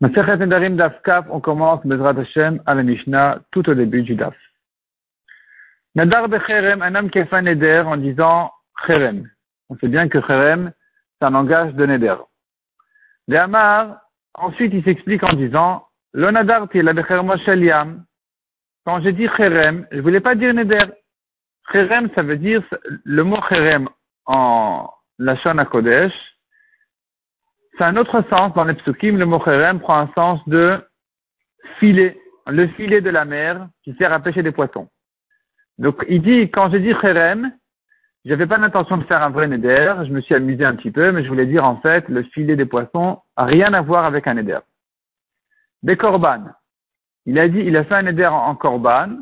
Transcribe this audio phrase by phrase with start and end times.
[0.00, 4.34] on commence Bezrat Hashem à la Mishnah tout au début du Daf.
[5.94, 8.52] Nadar Becherem, un homme qui a fait Neder en disant
[8.86, 9.28] Cherem.
[9.68, 10.72] On sait bien que Cherem,
[11.18, 12.14] c'est un langage de Neder.
[13.26, 14.00] De Amar,
[14.34, 16.94] ensuite il s'explique en disant Lo Nadarti la
[17.44, 18.04] Shaliam.
[18.86, 20.84] Quand j'ai dit Cherem, je voulais pas dire Neder.
[21.72, 22.62] Cherem, ça veut dire
[23.04, 23.88] le mot Cherem
[24.26, 24.88] en
[25.18, 26.14] Lashon Kodesh
[27.78, 29.16] c'est un autre sens dans les psukim.
[29.16, 30.84] Le mot cherem prend un sens de
[31.78, 34.88] filet, le filet de la mer qui sert à pêcher des poissons.
[35.78, 37.52] Donc il dit, quand j'ai dit cherem,
[38.24, 41.12] j'avais pas l'intention de faire un vrai neder, je me suis amusé un petit peu,
[41.12, 44.26] mais je voulais dire en fait, le filet des poissons a rien à voir avec
[44.26, 44.58] un neder.
[45.84, 46.44] Des korban.
[47.26, 49.18] Il a dit, il a fait un neder en, korban.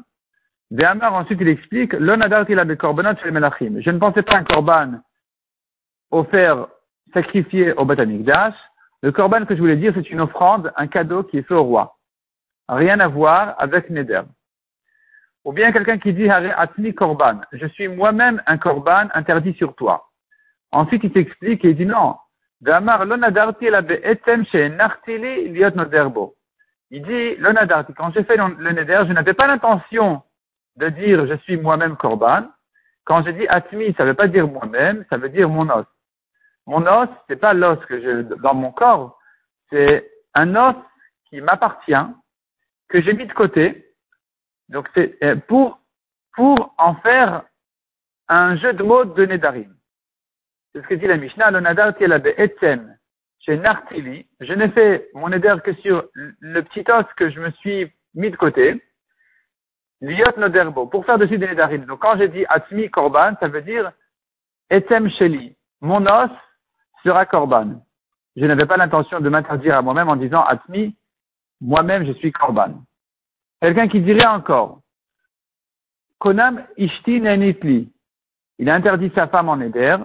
[0.70, 3.80] Des amar, ensuite il explique, le nadar qu'il a des korbanot chez les melachim.
[3.80, 5.00] Je ne pensais pas un korban
[6.10, 6.68] offert
[7.16, 8.54] sacrifié au Batamikdash.
[9.02, 11.62] Le korban que je voulais dire, c'est une offrande, un cadeau qui est fait au
[11.62, 11.96] roi.
[12.68, 14.22] Rien à voir avec Neder.
[15.44, 20.10] Ou bien quelqu'un qui dit Atmi korban, je suis moi-même un korban interdit sur toi.
[20.72, 22.16] Ensuite, il s'explique et il dit non.
[22.60, 22.66] Il
[27.02, 30.22] dit, le quand j'ai fait le neder, je n'avais pas l'intention
[30.76, 32.48] de dire je suis moi-même korban.
[33.04, 35.86] Quand j'ai dit atmi, ça ne veut pas dire moi-même, ça veut dire mon os.
[36.66, 39.18] Mon os, c'est pas l'os que j'ai dans mon corps,
[39.70, 40.76] c'est un os
[41.28, 41.94] qui m'appartient,
[42.88, 43.86] que j'ai mis de côté.
[44.68, 45.78] Donc c'est euh, pour,
[46.34, 47.44] pour en faire
[48.28, 49.74] un jeu de mots de Nedarim.
[50.72, 52.96] C'est ce que dit la Mishnah, le Nadar etzem
[53.38, 54.26] chez Nartili.
[54.40, 58.30] Je n'ai fait mon Neder que sur le petit os que je me suis mis
[58.30, 58.82] de côté.
[60.00, 61.86] Liot Noderbo, pour faire dessus des Nedarim.
[61.86, 63.92] Donc quand j'ai dit Atmi Korban, ça veut dire
[64.68, 65.56] Etzem Sheli.
[65.80, 66.30] Mon os
[68.36, 70.96] Je n'avais pas l'intention de m'interdire à moi-même en disant Atmi,
[71.60, 72.82] moi-même je suis korban.
[73.60, 74.80] Quelqu'un qui dirait encore
[76.18, 77.92] Konam ishti nenitli.
[78.58, 79.96] Il a interdit sa femme en éder.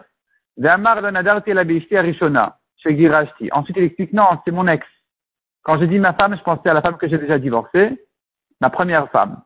[3.52, 4.86] Ensuite il explique non, c'est mon ex.
[5.64, 8.06] Quand je dis ma femme, je pensais à la femme que j'ai déjà divorcée,
[8.60, 9.42] ma première femme.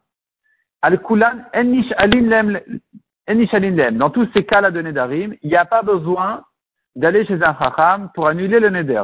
[0.82, 1.46] Al-Kulan.
[3.98, 6.44] Dans tous ces cas-là de Nedarim, il n'y a pas besoin
[6.96, 9.04] d'aller chez un chacham pour annuler le neder.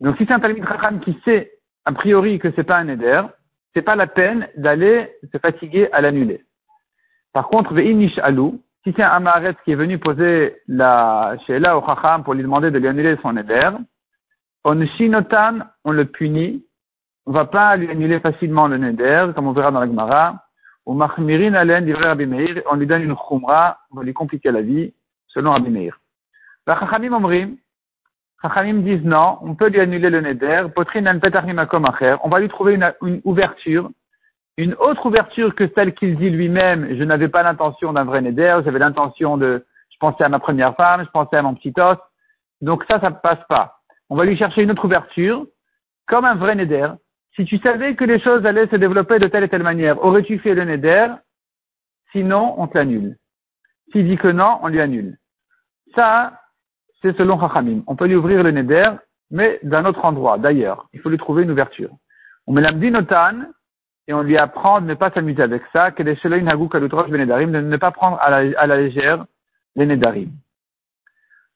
[0.00, 1.52] Donc si c'est un talmid chacham qui sait
[1.84, 3.22] a priori que c'est pas un neder,
[3.74, 6.44] c'est pas la peine d'aller se fatiguer à l'annuler.
[7.32, 11.84] Par contre, ve'inish alou, si c'est un amaret qui est venu poser la sheila au
[11.86, 13.70] chacham pour lui demander de lui annuler son neder,
[14.64, 16.64] on shinotan, on le punit,
[17.26, 20.44] on va pas lui annuler facilement le neder, comme on verra dans la Gemara,
[20.86, 21.94] ou alen
[22.70, 24.92] on lui donne une khumra, on va lui compliquer la vie,
[25.34, 26.00] selon Rabbi Meir.
[26.66, 27.56] La Chachamim Omrim,
[28.42, 31.04] Chachamim disent non, on peut lui annuler le neder, potrin
[32.22, 33.90] on va lui trouver une, une, ouverture,
[34.56, 38.60] une autre ouverture que celle qu'il dit lui-même, je n'avais pas l'intention d'un vrai neder,
[38.64, 41.98] j'avais l'intention de, je pensais à ma première femme, je pensais à mon petit os,
[42.60, 43.80] donc ça, ça ne passe pas.
[44.08, 45.46] On va lui chercher une autre ouverture,
[46.06, 46.88] comme un vrai neder.
[47.36, 50.38] Si tu savais que les choses allaient se développer de telle et telle manière, aurais-tu
[50.38, 51.08] fait le neder?
[52.12, 53.16] Sinon, on te l'annule.
[53.92, 55.16] S'il dit que non, on lui annule.
[55.94, 56.32] Ça,
[57.02, 57.82] c'est selon Chachamim.
[57.86, 58.90] On peut lui ouvrir le neder,
[59.30, 60.86] mais d'un autre endroit, d'ailleurs.
[60.92, 61.90] Il faut lui trouver une ouverture.
[62.46, 63.42] On met l'amdinotan,
[64.10, 67.76] et on lui apprend de ne pas s'amuser avec ça, que les benedarim, de ne
[67.76, 69.24] pas prendre à la, légère
[69.76, 70.30] les nedarim.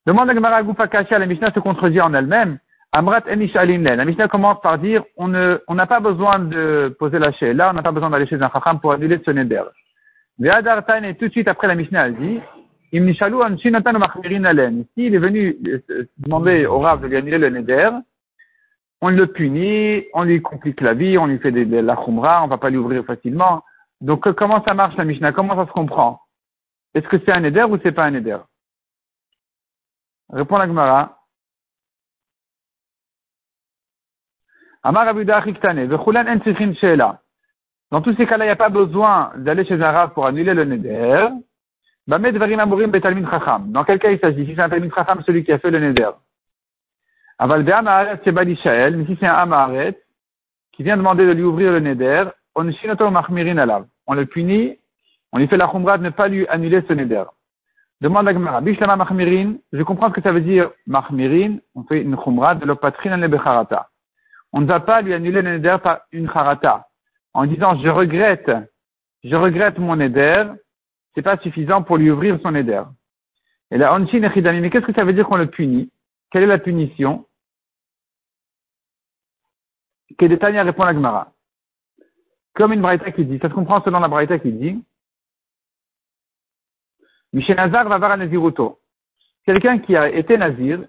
[0.06, 2.58] Demande à Gemara Agufakashi, la Mishnah se contredit en elle-même.
[2.92, 7.72] Amrat La Mishnah commence par dire, on n'a pas besoin de poser la là, on
[7.72, 9.64] n'a pas besoin d'aller chez un chacham pour annuler ce neder.
[10.38, 12.40] et tout de suite après la Mishnah, elle dit,
[14.94, 17.90] s'il est venu euh, demander au Rav de lui annuler le Neder,
[19.00, 22.46] on le punit, on lui complique la vie, on lui fait de, la khumra, on
[22.46, 23.64] va pas lui ouvrir facilement.
[24.00, 25.32] Donc comment ça marche la Mishnah?
[25.32, 26.20] Comment ça se comprend?
[26.94, 28.38] Est-ce que c'est un Neder ou c'est pas un Neder?
[30.32, 31.18] Répond la Gemara.
[34.84, 35.14] Amar
[37.90, 40.54] Dans tous ces cas-là, il n'y a pas besoin d'aller chez un Rav pour annuler
[40.54, 41.28] le Neder.
[42.06, 42.18] Dans
[43.84, 44.44] quel cas il s'agit?
[44.46, 46.10] Si c'est un Talmid Chacham, celui qui a fait le Neder.
[47.38, 49.98] Aval mais si c'est un Amaret
[50.72, 52.24] qui vient demander de lui ouvrir le Neder,
[52.54, 52.70] on
[54.06, 54.78] On le punit,
[55.32, 57.24] on lui fait la khumra de ne pas lui annuler ce Neder.
[58.00, 62.02] Demande à Gemara, Bishlama Mahmirin, je comprends ce que ça veut dire Mahmirin, on fait
[62.02, 63.88] une khumra de l'opatrin becharata.
[64.52, 66.86] On ne va pas lui annuler le Neder par une charata,
[67.32, 68.50] en disant je regrette,
[69.22, 70.44] je regrette mon Neder,
[71.14, 72.82] c'est pas suffisant pour lui ouvrir son éder.
[73.70, 75.90] Et la Onshin Echidami, mais qu'est-ce que ça veut dire qu'on le punit?
[76.30, 77.26] Quelle est la punition?
[80.18, 81.32] Kedetania répond la Gemara.
[82.54, 84.84] Comme une braïta qui dit, ça se comprend selon la braïta qui dit,
[87.32, 88.80] Mishenazar va voir Naziruto.
[89.44, 90.84] Quelqu'un qui a été Nazir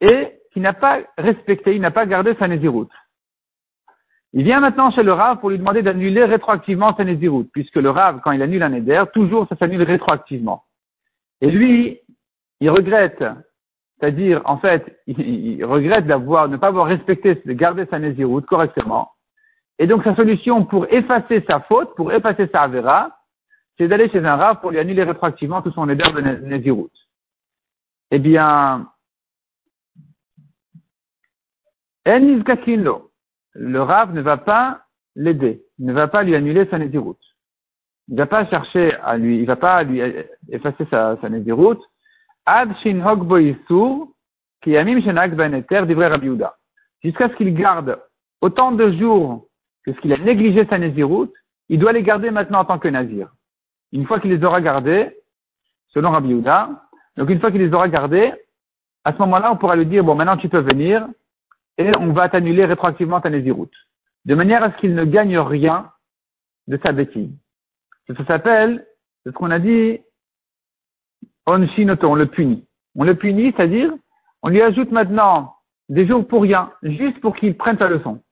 [0.00, 2.90] et qui n'a pas respecté, il n'a pas gardé sa Naziroute.
[4.34, 7.90] Il vient maintenant chez le Rav pour lui demander d'annuler rétroactivement sa Néziroute, puisque le
[7.90, 10.64] Rav, quand il annule un Néder, toujours ça s'annule rétroactivement.
[11.40, 12.00] Et lui,
[12.60, 13.24] il regrette,
[13.98, 19.12] c'est-à-dire, en fait, il, regrette d'avoir, ne pas avoir respecté, de garder sa Néziroute correctement.
[19.78, 23.16] Et donc sa solution pour effacer sa faute, pour effacer sa Avera,
[23.78, 26.90] c'est d'aller chez un Rav pour lui annuler rétroactivement tout son Néder de.
[28.10, 28.88] Eh bien,
[32.04, 33.07] En
[33.58, 34.82] le Rav ne va pas
[35.16, 37.18] l'aider, ne va pas lui annuler sa Néziroute.
[38.08, 40.00] Il ne va pas chercher à lui, il va pas lui
[40.48, 41.28] effacer sa, sa.
[42.46, 43.02] Ad shin
[44.62, 46.30] ki yamim shenak beneter divrei Rabbi
[47.02, 48.00] Jusqu'à ce qu'il garde
[48.40, 49.46] autant de jours
[49.84, 51.34] que ce qu'il a négligé sa Néziroute,
[51.68, 53.28] il doit les garder maintenant en tant que Nazir.
[53.92, 55.16] Une fois qu'il les aura gardés,
[55.88, 56.42] selon Rabbi
[57.16, 58.32] donc une fois qu'il les aura gardés,
[59.04, 61.06] à ce moment-là, on pourra lui dire, bon, maintenant tu peux venir,
[61.78, 63.72] et on va t'annuler rétroactivement ta Néziroute.
[64.24, 65.90] De manière à ce qu'il ne gagne rien
[66.66, 67.30] de sa bêtise.
[68.06, 70.00] C'est ce qu'on a dit,
[71.46, 72.66] onshinoto, on le punit.
[72.94, 73.92] On le punit, c'est-à-dire,
[74.42, 75.54] on lui ajoute maintenant
[75.88, 78.22] des jours pour rien, juste pour qu'il prenne sa leçon.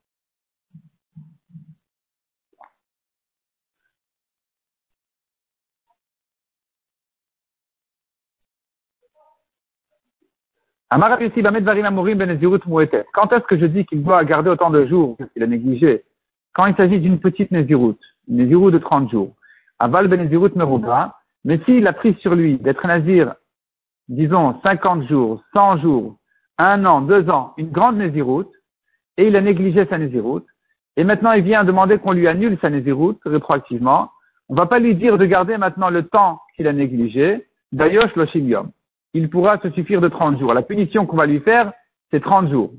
[10.88, 11.08] Quand
[13.32, 16.04] est-ce que je dis qu'il doit garder autant de jours qu'il a négligé?
[16.54, 17.96] Quand il s'agit d'une petite Nézirut,
[18.28, 19.34] une Nézirut de 30 jours.
[19.80, 23.34] Aval ben Nézirut Meruba, mais s'il a pris sur lui d'être Nazir,
[24.08, 26.16] disons 50 jours, 100 jours,
[26.58, 28.46] un an, deux ans, une grande Nézirut,
[29.18, 30.42] et il a négligé sa Nézirut,
[30.96, 34.12] et maintenant il vient demander qu'on lui annule sa Nézirut rétroactivement,
[34.48, 38.14] on ne va pas lui dire de garder maintenant le temps qu'il a négligé, Dayosh
[38.14, 38.70] Loshim
[39.16, 40.52] il pourra se suffire de 30 jours.
[40.52, 41.72] La punition qu'on va lui faire,
[42.10, 42.72] c'est 30 jours.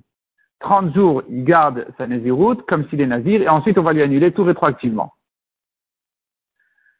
[0.59, 4.03] 30 jours, il garde sa naziroute comme s'il est nazir, et ensuite on va lui
[4.03, 5.13] annuler tout rétroactivement.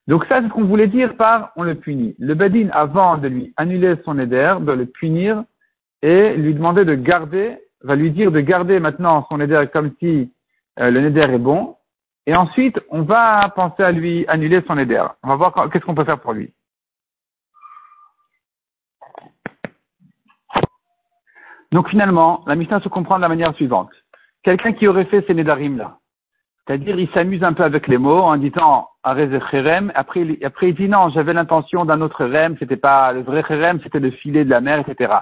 [0.08, 2.16] Donc ça, c'est ce qu'on voulait dire par on le punit.
[2.18, 5.44] Le Badin, avant de lui annuler son éder, doit le punir
[6.02, 10.32] et lui demander de garder, va lui dire de garder maintenant son éder comme si
[10.80, 11.76] euh, le néder est bon.
[12.26, 15.04] Et ensuite, on va penser à lui annuler son éder.
[15.24, 16.54] On va voir qu'est-ce qu'on peut faire pour lui.
[21.72, 23.90] Donc finalement, la Mishnah se comprend de la manière suivante.
[24.44, 25.98] Quelqu'un qui aurait fait ces Nédarim là,
[26.66, 30.90] c'est-à-dire il s'amuse un peu avec les mots en disant Arez Cherem, après, il dit
[30.90, 34.50] non, j'avais l'intention d'un autre Rem, c'était pas le vrai Cherem, c'était le filet de
[34.50, 35.14] la mer, etc.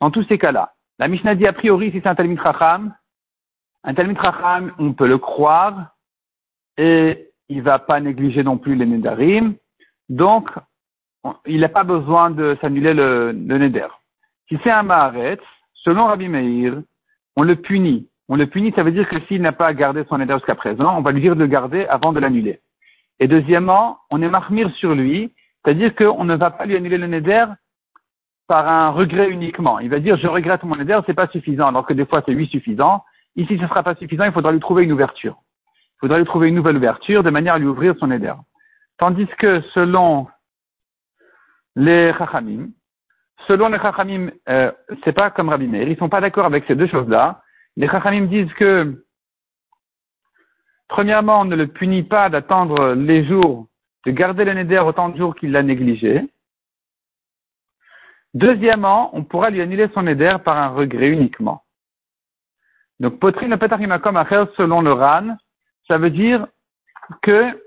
[0.00, 2.94] Dans tous ces cas-là, la Mishnah dit a priori si c'est un Talmud Racham,
[3.84, 5.94] un Talmud Racham, on peut le croire
[6.76, 9.54] et il va pas négliger non plus les Nédarim,
[10.08, 10.50] donc
[11.46, 13.88] il n'a pas besoin de s'annuler le, le Néder.
[14.48, 15.42] Si c'est un Maharetz,
[15.84, 16.82] Selon Rabbi Meir,
[17.36, 18.08] on le punit.
[18.28, 20.96] On le punit, ça veut dire que s'il n'a pas gardé son éder jusqu'à présent,
[20.96, 22.60] on va lui dire de le garder avant de l'annuler.
[23.18, 25.32] Et deuxièmement, on est marmire sur lui,
[25.64, 27.46] c'est-à-dire qu'on ne va pas lui annuler le neder
[28.46, 29.80] par un regret uniquement.
[29.80, 32.32] Il va dire je regrette mon neder, c'est pas suffisant, alors que des fois c'est
[32.32, 33.04] lui suffisant.
[33.34, 35.36] Ici, ce ne sera pas suffisant, il faudra lui trouver une ouverture.
[35.96, 38.34] Il faudra lui trouver une nouvelle ouverture de manière à lui ouvrir son neder.
[38.98, 40.28] Tandis que selon
[41.74, 42.68] les Chachamim,
[43.46, 44.72] selon les Chachamim, euh,
[45.04, 47.42] c'est pas comme Rabbi Meir, ils sont pas d'accord avec ces deux choses-là.
[47.76, 49.04] Les Chachamim disent que,
[50.88, 53.66] premièrement, on ne le punit pas d'attendre les jours,
[54.06, 56.22] de garder le neder autant de jours qu'il l'a négligé.
[58.34, 61.64] Deuxièmement, on pourra lui annuler son neder par un regret uniquement.
[63.00, 65.36] Donc, potrine le achel selon le RAN,
[65.88, 66.46] ça veut dire
[67.22, 67.60] que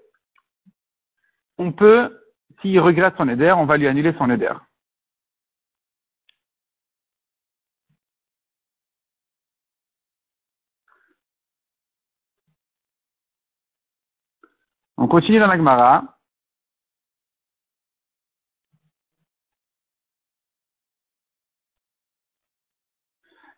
[1.58, 2.18] on peut,
[2.62, 4.54] s'il regrette son neder, on va lui annuler son neder.
[14.98, 16.04] On continue dans la Gemara.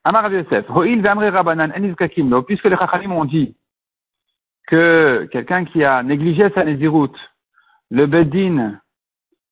[0.04, 0.66] Amar Yosef,
[2.46, 3.58] puisque les Chachamim ont dit
[4.68, 7.18] que quelqu'un qui a négligé sa Néziroute,
[7.92, 8.80] le Bedin,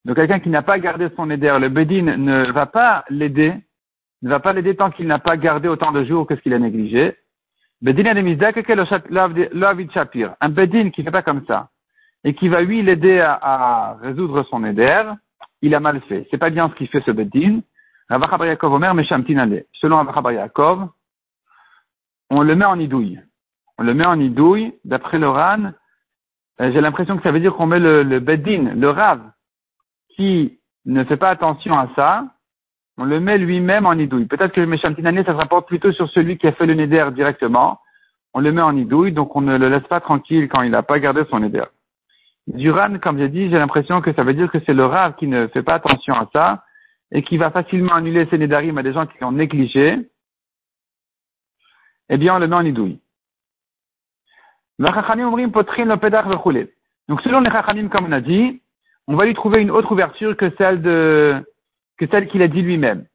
[0.05, 3.53] donc quelqu'un qui n'a pas gardé son éder, le Bedin ne va pas l'aider,
[4.21, 6.53] ne va pas l'aider tant qu'il n'a pas gardé autant de jours que ce qu'il
[6.53, 7.17] a négligé.
[7.81, 8.15] Bedin
[10.39, 11.69] Un Bedin qui ne fait pas comme ça
[12.25, 15.03] et qui va lui l'aider à, résoudre son éder,
[15.61, 16.27] il a mal fait.
[16.31, 18.95] C'est pas bien ce qu'il fait ce Omer
[19.73, 20.89] Selon Yaakov,
[22.31, 23.21] on le met en idouille.
[23.77, 25.73] on le met en idouille, d'après le RAN,
[26.61, 29.21] euh, j'ai l'impression que ça veut dire qu'on met le, le beddin, le rave,
[30.15, 32.25] qui ne fait pas attention à ça,
[32.97, 34.25] on le met lui-même en idouille.
[34.25, 37.09] Peut-être que le Meshamtinané, ça se rapporte plutôt sur celui qui a fait le neder
[37.13, 37.81] directement.
[38.33, 40.81] On le met en idouille, donc on ne le laisse pas tranquille quand il n'a
[40.81, 41.65] pas gardé son neder.
[42.47, 45.27] Duran, comme j'ai dit, j'ai l'impression que ça veut dire que c'est le rave qui
[45.27, 46.63] ne fait pas attention à ça
[47.11, 49.97] et qui va facilement annuler ses nedarim à des gens qui l'ont négligé.
[52.09, 52.99] Eh bien, on le met en idouille.
[54.77, 54.93] Donc
[57.21, 58.61] selon les chachamim, comme on a dit,
[59.07, 61.43] on va lui trouver une autre ouverture que celle de
[61.97, 63.05] que celle qu'il a dit lui-même.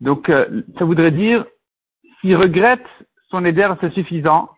[0.00, 1.44] Donc euh, ça voudrait dire
[2.20, 2.86] s'il regrette
[3.28, 4.50] son neder, c'est suffisant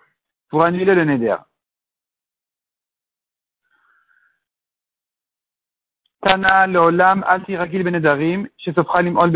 [0.49, 1.37] pour annuler le neder.
[6.26, 8.49] Tana leolam ragil benedarim
[9.16, 9.30] ol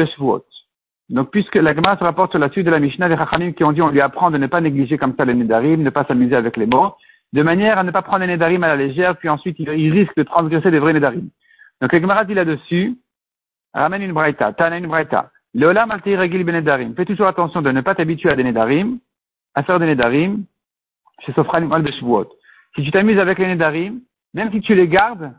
[1.09, 3.63] Donc, puisque la Gemara se rapporte sur la suite de la Mishnah des Chachamim qui
[3.63, 6.05] ont dit on lui apprend de ne pas négliger comme ça les Nedarim, ne pas
[6.05, 6.97] s'amuser avec les mots,
[7.33, 10.17] de manière à ne pas prendre les Nedarim à la légère, puis ensuite il, risque
[10.17, 11.29] de transgresser des vrais Nedarim.
[11.81, 12.97] Donc la Gemara dit là-dessus,
[13.73, 15.31] ramène une braïta, tana une braïta.
[15.55, 16.95] Leolam alti ragil benedarim.
[16.97, 18.99] Fais toujours attention de ne pas t'habituer à des Nedarim,
[19.55, 20.45] à faire des Nedarim,
[21.25, 21.85] chez Sofranim ol
[22.75, 24.01] Si tu t'amuses avec les Nedarim,
[24.35, 25.33] même si tu les gardes,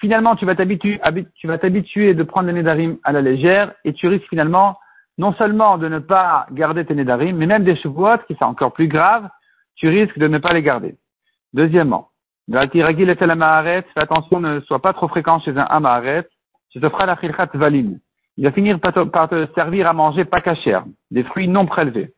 [0.00, 1.00] finalement tu vas t'habituer,
[1.34, 4.78] tu vas t'habituer de prendre les Nedarim à la légère, et tu risques finalement
[5.18, 8.72] non seulement de ne pas garder tes Nedarim, mais même des Shavuot, qui sont encore
[8.72, 9.28] plus grave,
[9.76, 10.96] tu risques de ne pas les garder.
[11.52, 12.08] Deuxièmement,
[12.50, 16.26] fais attention, ne sois pas trop fréquent chez un Amaharet,
[16.70, 17.98] tu te feras la chilchat valim.
[18.36, 22.14] Il va finir par te, servir à manger pas cachère, des fruits non prélevés.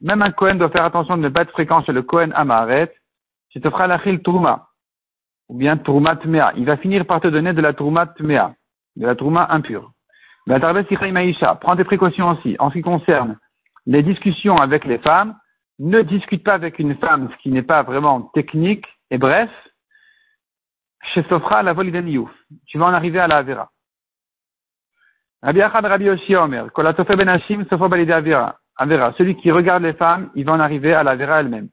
[0.00, 2.92] Même un Kohen doit faire attention de ne pas être fréquent chez le Kohen Amaharet.
[3.50, 4.69] Tu te feras la tourma,
[5.50, 6.52] ou bien tourma tmea.
[6.56, 8.54] Il va finir par te donner de la tourma tmea,
[8.94, 9.92] de la tourma impure.
[10.46, 13.36] Prends tes précautions aussi en ce qui concerne
[13.86, 15.36] les discussions avec les femmes.
[15.80, 19.50] Ne discute pas avec une femme ce qui n'est pas vraiment technique et bref.
[21.14, 22.30] Chez Sofra, la volidaniouf.
[22.66, 23.70] Tu vas en arriver à la Avera.
[25.42, 26.66] Rabbi Achad Rabbi Omer,
[27.16, 28.56] Benashim, Avera.
[28.76, 29.12] Avera.
[29.18, 31.70] Celui qui regarde les femmes, il va en arriver à la Avera elle-même.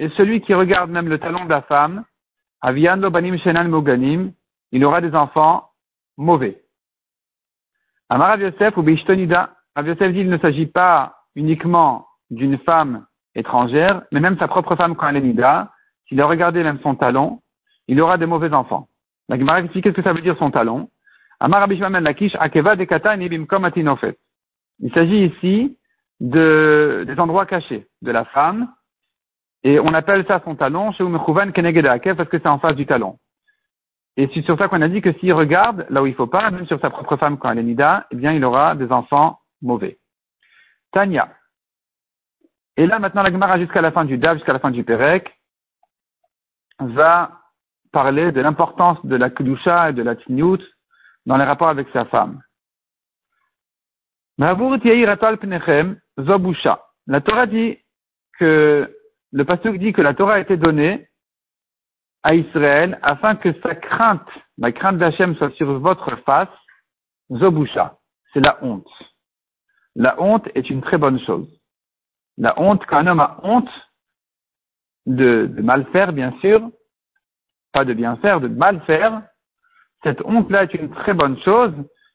[0.00, 2.04] Et celui qui regarde même le talon de la femme,
[2.62, 4.32] Aviando Banim Shenan Muganim,
[4.72, 5.70] il aura des enfants
[6.16, 6.62] mauvais.
[8.08, 14.20] Amar Yosef ou Bishtonida, Yosef dit il ne s'agit pas uniquement d'une femme étrangère, mais
[14.20, 15.70] même sa propre femme quand elle est nida,
[16.08, 17.42] s'il a regardé même son talon,
[17.86, 18.88] il aura des mauvais enfants.
[19.28, 20.88] La Gemara explique qu'est-ce que ça veut dire son talon.
[21.40, 24.18] Amar Lakish, Akeva Dekata Atinofet.
[24.78, 25.76] Il s'agit ici
[26.20, 28.68] de, des endroits cachés de la femme,
[29.62, 31.04] et on appelle ça son talon, chez
[31.52, 33.18] Kenegeda parce que c'est en face du talon.
[34.16, 36.50] Et c'est sur ça qu'on a dit que s'il regarde là où il faut pas,
[36.50, 39.40] même sur sa propre femme quand elle est nida, eh bien, il aura des enfants
[39.62, 39.98] mauvais.
[40.92, 41.32] Tanya.
[42.76, 45.30] Et là, maintenant, la Gemara, jusqu'à la fin du Dav, jusqu'à la fin du Perek,
[46.78, 47.40] va
[47.92, 50.60] parler de l'importance de la Kedusha et de la Tniout
[51.26, 52.42] dans les rapports avec sa femme.
[54.38, 54.54] La
[57.20, 57.78] Torah dit
[58.38, 58.96] que,
[59.32, 61.08] le pasteur dit que la Torah a été donnée
[62.22, 66.48] à Israël afin que sa crainte, la crainte d'Hachem soit sur votre face,
[67.32, 67.98] Zobusha.
[68.32, 68.90] C'est la honte.
[69.94, 71.48] La honte est une très bonne chose.
[72.36, 73.70] La honte, quand un homme a honte
[75.06, 76.70] de, de mal faire, bien sûr,
[77.72, 79.22] pas de bien faire, de mal faire,
[80.02, 81.72] cette honte-là est une très bonne chose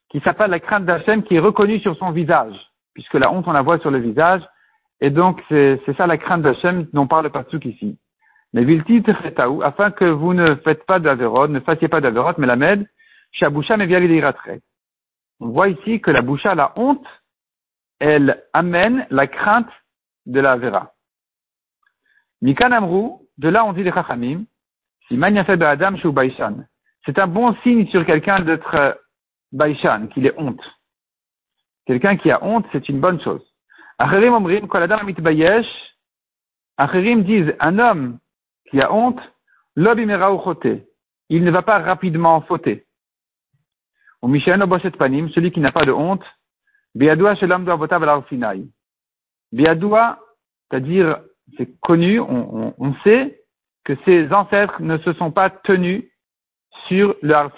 [0.10, 2.56] qui s'appelle la crainte d'Hachem qui est reconnue sur son visage,
[2.94, 4.42] puisque la honte on la voit sur le visage,
[5.02, 7.98] et donc c'est ça la crainte d'Hachem dont parle le Pasuk ici.
[8.54, 9.04] Mais vilti
[9.64, 12.88] afin que vous ne faites pas d'averot, ne fassiez pas d'averot, mais la med,
[13.34, 14.62] shabusha me
[15.42, 17.06] On voit ici que la boucha, la honte,
[18.00, 19.72] elle amène la crainte
[20.26, 20.94] de la vera.
[22.42, 24.46] Mikan amrou, de là on dit les chachamim,
[25.08, 26.66] si adam shu baishan.
[27.06, 28.98] C'est un bon signe sur quelqu'un d'être
[29.52, 30.64] baishan, qu'il ait honte.
[31.86, 33.44] Quelqu'un qui a honte, c'est une bonne chose.
[33.98, 35.68] Acherim omrim, kol adam mitbayesh,
[36.78, 38.20] Acherim disent, un homme
[38.70, 39.22] qui a honte,
[39.78, 42.86] il ne va pas rapidement fauter.
[44.22, 44.34] Ou
[44.98, 46.24] Panim, celui qui n'a pas de honte,
[46.96, 47.66] Beadoua Shelam
[48.30, 48.66] Sinai.
[49.52, 50.20] Beadoua,
[50.70, 51.20] c'est-à-dire,
[51.58, 53.44] c'est connu, on, on, sait
[53.84, 56.06] que ses ancêtres ne se sont pas tenus
[56.88, 57.52] sur le Har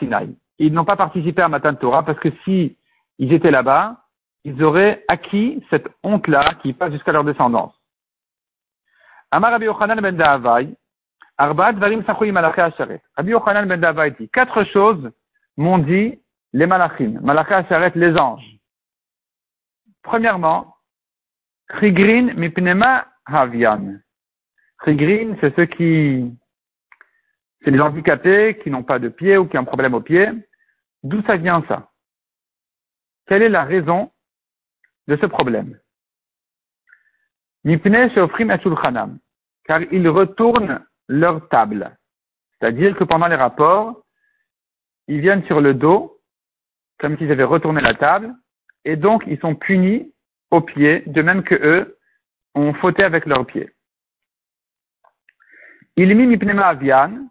[0.59, 2.77] Ils n'ont pas participé à Matan Torah parce que si
[3.17, 4.03] ils étaient là-bas,
[4.47, 7.73] ils auraient acquis cette honte-là qui passe jusqu'à leur descendance.
[9.29, 10.75] Amar Rabbi Yochanan ben ben
[14.31, 15.11] Quatre choses
[15.57, 16.17] m'ont dit
[16.53, 17.19] les malachim.
[17.21, 18.57] Malacha Asharet, les anges.
[20.01, 20.77] Premièrement,
[21.77, 23.97] Chigrin mipnema havian.
[24.85, 26.33] Chigrin, c'est ceux qui,
[27.65, 30.29] c'est les handicapés qui n'ont pas de pied ou qui ont un problème au pied.
[31.03, 31.91] D'où ça vient ça?
[33.27, 34.09] Quelle est la raison
[35.07, 35.79] de ce problème?
[37.63, 38.59] Mipne sheofrim et
[39.65, 41.97] car ils retournent leur table.
[42.59, 44.03] C'est-à-dire que pendant les rapports,
[45.07, 46.19] ils viennent sur le dos,
[46.99, 48.33] comme s'ils avaient retourné la table,
[48.85, 50.13] et donc ils sont punis
[50.51, 51.97] aux pieds, de même que eux
[52.55, 53.69] ont fauté avec leurs pieds.
[55.95, 57.27] Il mit mipnema avian,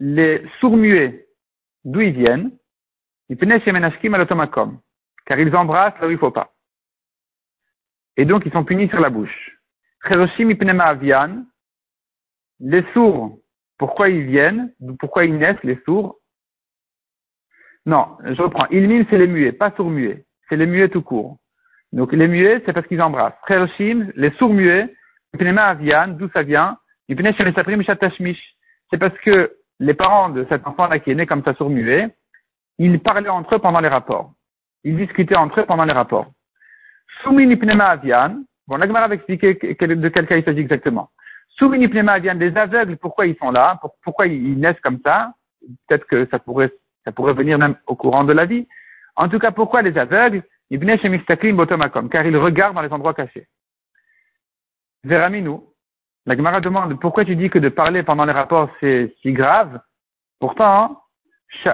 [0.00, 1.26] les sourds-muets,
[1.84, 2.52] d'où ils viennent,
[5.28, 6.54] car ils embrassent là où il ne faut pas.
[8.16, 9.58] Et donc ils sont punis sur la bouche.
[10.02, 11.44] avian,
[12.60, 13.38] les sourds,
[13.76, 16.16] pourquoi ils viennent, pourquoi ils naissent, les sourds?
[17.84, 18.66] Non, je reprends.
[18.70, 20.24] Ilmim, c'est les muets, pas sourds-muets.
[20.48, 21.36] C'est les muets tout court.
[21.92, 23.34] Donc les muets, c'est parce qu'ils embrassent.
[23.48, 24.94] les sourds-muets,
[25.58, 26.78] avian, d'où ça vient?
[27.08, 32.08] C'est parce que les parents de cet enfant-là qui est né comme ça sourd-muet,
[32.78, 34.32] ils parlaient entre eux pendant les rapports.
[34.84, 36.30] Ils discutaient entre eux pendant les rapports.
[37.22, 41.10] Soumini pnema avian, bon, la va expliquer de quel cas il s'agit exactement.
[41.58, 45.32] Soumini pnema avian, des aveugles, pourquoi ils sont là, pourquoi ils naissent comme ça,
[45.88, 46.72] peut-être que ça pourrait,
[47.04, 48.66] ça pourrait venir même au courant de la vie.
[49.16, 53.48] En tout cas, pourquoi les aveugles, car ils regardent dans les endroits cachés.
[55.04, 55.60] Veraminu,
[56.26, 59.80] la Gemara demande pourquoi tu dis que de parler pendant les rapports c'est si grave?
[60.40, 61.02] Pourtant,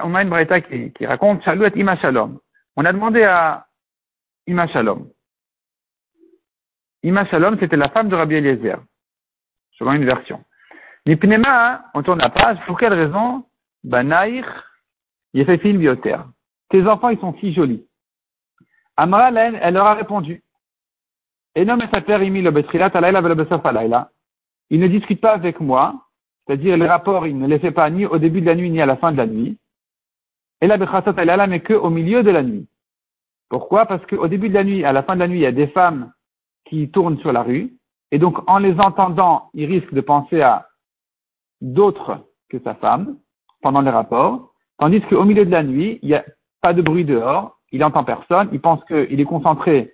[0.04, 2.38] on a une qui, raconte Shalut Ima Shalom.
[2.76, 3.66] On a demandé à
[4.46, 5.08] Ima Shalom.
[7.02, 8.78] Ima Shalom, c'était la femme de Rabbi Eliezer,
[9.78, 10.44] selon une version.
[11.06, 13.44] Nipnema, on tourne la page, pour quelle raison?
[13.84, 14.46] Banaïr,
[15.34, 16.16] il fait film bioter.
[16.70, 17.86] Tes enfants, ils sont si jolis.
[18.96, 20.42] Amra, elle, leur a répondu.
[21.54, 24.08] Et non, sa père, le.
[24.70, 26.06] Il ne discute pas avec moi,
[26.46, 28.80] c'est-à-dire les rapports, il ne les fait pas ni au début de la nuit ni
[28.80, 29.58] à la fin de la nuit.
[30.64, 32.66] Et la bechasat alayla, mais qu'au milieu de la nuit.
[33.50, 33.84] Pourquoi?
[33.84, 35.52] Parce qu'au début de la nuit, à la fin de la nuit, il y a
[35.52, 36.10] des femmes
[36.64, 37.74] qui tournent sur la rue,
[38.10, 40.66] et donc en les entendant, il risque de penser à
[41.60, 43.18] d'autres que sa femme
[43.60, 46.24] pendant les rapports, tandis qu'au milieu de la nuit, il n'y a
[46.62, 49.92] pas de bruit dehors, il n'entend personne, il pense qu'il est concentré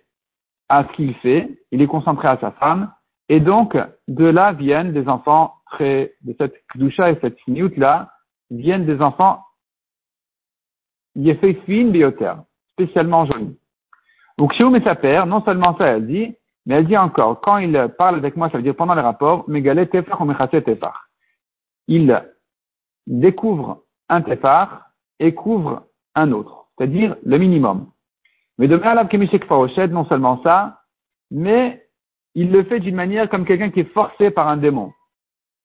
[0.68, 2.92] à ce qu'il fait, il est concentré à sa femme,
[3.28, 8.12] et donc de là viennent des enfants très, de cette kdusha et cette sniout là,
[8.52, 9.42] viennent des enfants
[12.72, 13.58] spécialement jolis.
[14.38, 16.34] Donc chez et sa père, non seulement ça elle dit,
[16.66, 19.48] mais elle dit encore, quand il parle avec moi, ça veut dire pendant les rapports,
[19.48, 21.08] Megale tefar ou tefar.
[21.88, 22.22] Il
[23.06, 27.90] découvre un tefar et couvre un autre c'est-à-dire le minimum.
[28.58, 30.80] Mais de Me'alav Kemishek Faroshed, non seulement ça,
[31.30, 31.86] mais
[32.34, 34.92] il le fait d'une manière comme quelqu'un qui est forcé par un démon.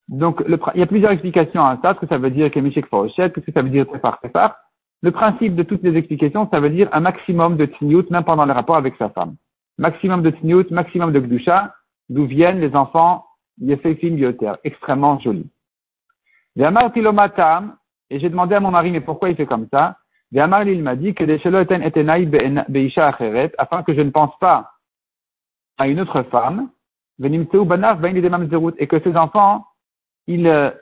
[0.08, 3.32] Donc, il y a plusieurs explications à ça, ce que ça veut dire Kemishek Faroshed,
[3.34, 4.56] ce que ça veut dire Tefar Tefar.
[5.02, 8.44] Le principe de toutes les explications, ça veut dire un maximum de Tniout, même pendant
[8.44, 9.36] les rapports avec sa femme.
[9.78, 11.74] Maximum de Tniout, maximum de Gdusha,
[12.08, 13.26] d'où viennent les enfants
[13.60, 15.50] Yefefim Bioter, extrêmement jolis.
[16.56, 19.96] Et j'ai demandé à mon mari, mais pourquoi il fait comme ça?
[20.32, 21.24] Il m'a dit que
[23.58, 24.72] afin que je ne pense pas
[25.78, 26.70] à une autre femme,
[27.18, 29.66] et que ses enfants,
[30.26, 30.72] ils,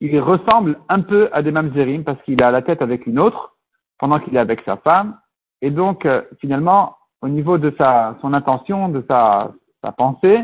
[0.00, 3.56] ils ressemblent un peu à des mamzerim parce qu'il a la tête avec une autre
[3.98, 5.18] pendant qu'il est avec sa femme.
[5.62, 9.52] Et donc, euh, finalement, au niveau de sa, son intention, de sa,
[9.84, 10.40] sa pensée,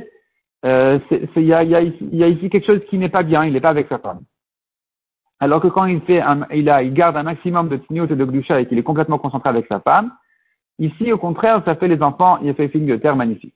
[0.65, 0.99] euh,
[1.37, 3.53] il y, a, y, a, y a ici quelque chose qui n'est pas bien, il
[3.53, 4.21] n'est pas avec sa femme.
[5.39, 6.23] Alors que quand il fait
[6.55, 9.19] il a, il garde un maximum de tignote et de glusha et qu'il est complètement
[9.19, 10.13] concentré avec sa femme,
[10.79, 13.55] ici, au contraire, ça fait les enfants, il fait une de terre magnifique.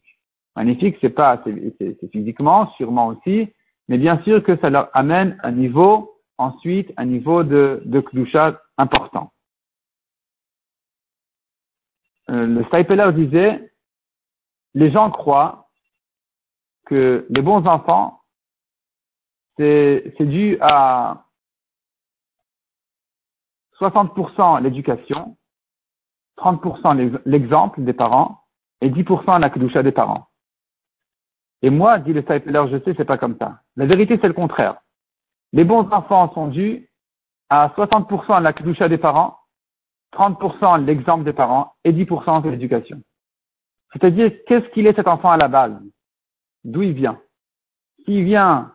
[0.57, 3.49] Magnifique, c'est pas, c'est physiquement, sûrement aussi,
[3.90, 8.05] mais bien sûr que ça leur amène un niveau, ensuite, un niveau de, de
[8.79, 9.33] important.
[12.31, 13.74] Euh, le Staipeler disait,
[14.74, 15.68] les gens croient
[16.87, 18.22] que les bons enfants,
[19.59, 21.26] c'est dû à,
[23.81, 25.37] 60% l'éducation,
[26.38, 28.44] 30% l'exemple des parents
[28.83, 30.30] et 10% la kedusha des parents.
[31.62, 33.61] Et moi, dit le Stapler, je sais, c'est pas comme ça.
[33.77, 34.81] La vérité, c'est le contraire.
[35.53, 36.90] Les bons enfants sont dus
[37.49, 39.38] à 60% la kedusha des parents,
[40.14, 43.03] 30% l'exemple des parents et 10% de l'éducation.
[43.92, 45.77] C'est-à-dire, qu'est-ce qu'il est cet enfant à la base?
[46.64, 47.20] D'où il vient?
[48.05, 48.73] S'il vient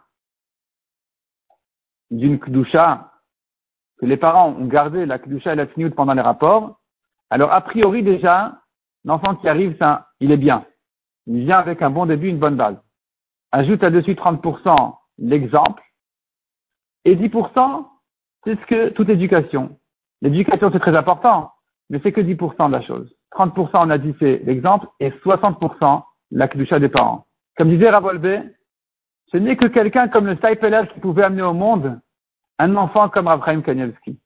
[2.11, 3.11] d'une kedusha
[3.97, 6.79] que les parents ont gardé la Kedusha et la Tzniut pendant les rapports,
[7.29, 8.61] alors a priori déjà,
[9.03, 10.65] l'enfant qui arrive, ça, il est bien.
[11.27, 12.77] Il vient avec un bon début, une bonne base.
[13.51, 15.81] Ajoute là-dessus 30% l'exemple,
[17.05, 17.87] et 10%,
[18.43, 19.79] c'est ce que toute éducation.
[20.21, 21.51] L'éducation, c'est très important,
[21.89, 23.15] mais c'est que 10% de la chose.
[23.33, 27.27] 30% on a dit c'est l'exemple, et 60% la kedusha des parents.
[27.57, 28.43] Comme disait Ravolbe,
[29.31, 31.99] ce n'est que quelqu'un comme le Saïpeler qui pouvait amener au monde
[32.59, 34.19] un enfant comme Abraham Kanievski.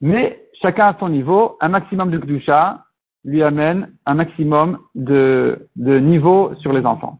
[0.00, 2.83] Mais chacun à son niveau, un maximum de kedusha
[3.24, 7.18] lui amène un maximum de, de niveau sur les enfants.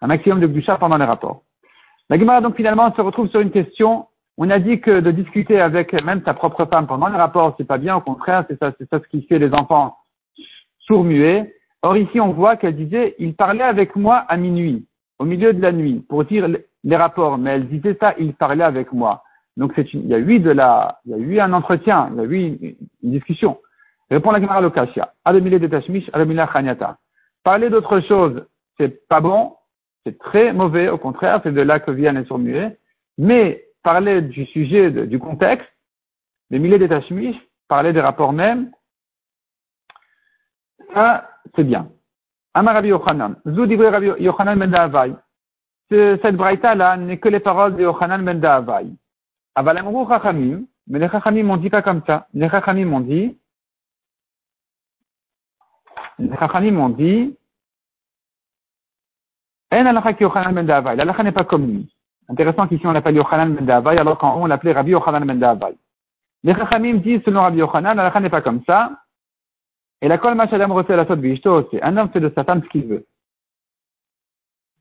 [0.00, 1.42] Un maximum de kedusha pendant les rapports.
[2.08, 4.06] La Gemara donc finalement se retrouve sur une question.
[4.38, 7.66] On a dit que de discuter avec même ta propre femme pendant les rapports, c'est
[7.66, 9.96] pas bien, au contraire, c'est ça, c'est ça ce qui fait les enfants
[10.86, 11.52] sourds-muets.
[11.82, 14.86] Or ici, on voit qu'elle disait, il parlait avec moi à minuit,
[15.18, 16.48] au milieu de la nuit, pour dire
[16.84, 19.22] les rapports, mais elle disait ça, il parlait avec moi.
[19.56, 22.18] Donc c'est il y a eu de la, il y a eu un entretien, il
[22.18, 23.58] y a eu une, discussion.
[24.10, 25.12] Répond la Gemara Lokashia.
[25.24, 26.98] Ademile de Tashmish, Ademile Chanyata.
[27.42, 28.46] Parler d'autre chose,
[28.78, 29.56] c'est pas bon,
[30.04, 32.78] c'est très mauvais, au contraire, c'est de là que viennent les sourds-muets.
[33.18, 35.68] Mais parler du sujet, du contexte,
[36.50, 38.70] des milliers d'états chimiques, parler des rapports mêmes,
[40.94, 41.88] ça, c'est bien.
[42.54, 43.36] Amar Rabbi Yochanan.
[43.46, 45.16] Zou Rabbi Yochanan ben
[45.90, 48.86] Cette braïta-là n'est que les paroles de Yochanan ben Da'avai.
[49.54, 52.28] Avalamru Chachamim, mais les Chachamim m'ont dit pas comme ça.
[52.34, 53.36] Les Chachamim m'ont dit,
[56.18, 57.36] les Chachamim m'ont dit,
[59.72, 60.96] En alakha ki Yochanan ben Da'avai.
[60.96, 61.92] L'alakha n'est pas comme lui.
[62.28, 65.38] Intéressant qu'ici on l'appelle Yochanan ben Da'avai, alors qu'en haut on l'appelait Rabbi Yochanan ben
[65.38, 65.76] Da'avai.
[66.42, 68.92] Les Chachamim disent selon Rabbi Yochanan, l'alakha n'est pas comme ça.
[70.02, 71.16] Et la kol machadam rosé la sot
[71.70, 73.06] c'est un homme fait de sa femme ce qu'il veut.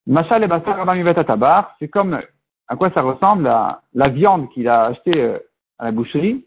[0.07, 2.21] Machal et basar rabami tabar, c'est comme
[2.67, 5.39] à quoi ça ressemble à la viande qu'il a achetée euh,
[5.79, 6.45] à la boucherie.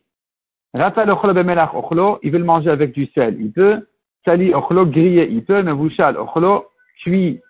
[0.75, 3.89] Rata l'ochlo bemelach ochlo, il veut le manger avec du sel, il peut.
[4.25, 5.63] Sali ochlo grillé, il peut.
[5.63, 6.67] Mevushal ochlo
[7.03, 7.41] cuit,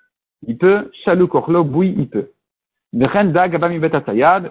[0.47, 0.91] il peut.
[1.05, 2.31] Chalouk ochlo bouilli, il peut.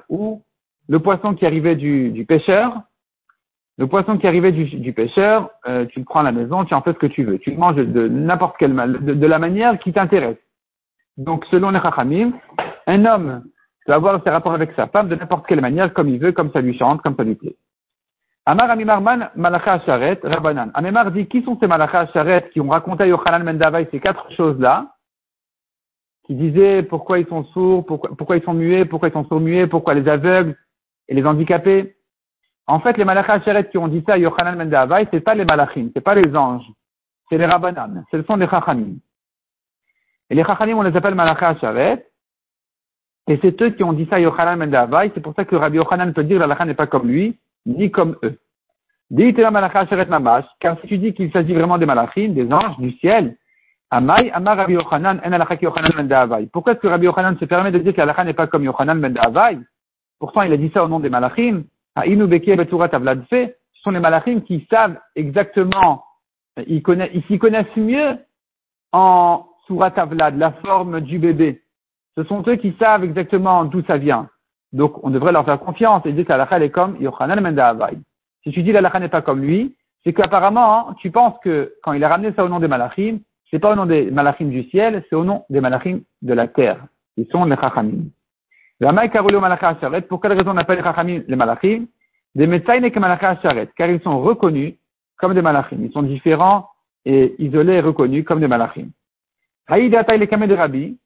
[0.09, 0.41] Ou
[0.89, 2.81] le poisson qui arrivait du, du pêcheur,
[3.77, 6.73] le poisson qui arrivait du, du pêcheur, euh, tu le prends à la maison, tu
[6.73, 7.37] en fais ce que tu veux.
[7.39, 10.37] Tu le manges de n'importe quelle de, de, la manière qui t'intéresse.
[11.17, 12.31] Donc, selon les Chachamim,
[12.87, 13.43] un homme
[13.85, 16.51] peut avoir ses rapports avec sa femme de n'importe quelle manière, comme il veut, comme
[16.51, 17.55] ça lui chante, comme ça lui plaît.
[18.49, 20.71] Amar Amimarman, Malacha Sharet, Rabbanan.
[20.73, 24.31] Amemar dit, qui sont ces Malacha Sharet qui ont raconté à Yochanan Mendavai ces quatre
[24.31, 24.95] choses-là,
[26.23, 29.95] qui disaient pourquoi ils sont sourds, pourquoi, ils sont muets, pourquoi ils sont sourds-muets, pourquoi
[29.95, 30.55] les aveugles
[31.09, 31.97] et les handicapés?
[32.67, 35.43] En fait, les malachas Sheret qui ont dit ça à Yochanan ce c'est pas les
[35.43, 36.71] malachim, c'est pas les anges,
[37.27, 38.95] c'est les rabbanan, ce sont les chachamim.
[40.29, 42.07] Et les chachamim, on les appelle malachas Sheret,
[43.27, 45.75] et c'est eux qui ont dit ça à Yochanan Mendavai, c'est pour ça que Rabbi
[45.75, 48.39] Yochanan peut dire que n'est pas comme lui, ni comme eux.
[50.59, 53.37] Car si tu dis qu'il s'agit vraiment des malachim, des anges, du ciel,
[53.89, 56.47] Amar Rabbi Yochanan, en Yochanan Mendavai.
[56.51, 59.59] Pourquoi est-ce que Rabbi Yochanan se permet de dire que n'est pas comme Yochanan Mendavai?
[60.19, 61.63] Pourtant, il a dit ça au nom des malachim.
[61.95, 62.03] Ce
[63.83, 66.03] sont les malachim qui savent exactement,
[66.65, 66.83] ils
[67.27, 68.17] s'y connaissent mieux
[68.91, 71.61] en Surat Avlad, la forme du bébé.
[72.17, 74.29] Ce sont eux qui savent exactement d'où ça vient.
[74.73, 77.97] Donc, on devrait leur faire confiance et dire que l'alakha est comme Yochanan Menda'avai.
[78.43, 82.03] Si tu dis l'alakha n'est pas comme lui, c'est qu'apparemment, tu penses que quand il
[82.03, 85.03] a ramené ça au nom des malachim, c'est pas au nom des malachim du ciel,
[85.09, 86.85] c'est au nom des malachim de la terre.
[87.15, 88.09] Ils sont les chachamim.
[88.79, 91.87] Pour quelle raison on appelle les Chachamim les Malachim?
[92.35, 93.35] Des Metzaïne que Malacha
[93.75, 94.75] car ils sont reconnus
[95.17, 95.77] comme des Malachim.
[95.81, 96.69] Ils sont différents
[97.03, 98.89] et isolés et reconnus comme des Malachim.
[99.67, 100.97] Haïda Kameh de Rabbi,